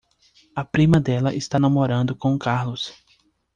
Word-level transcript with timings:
A 0.55 0.65
prima 0.65 0.99
dela 0.99 1.31
está 1.31 1.59
namorando 1.59 2.15
com 2.15 2.33
o 2.33 2.39
Carlos. 2.39 2.91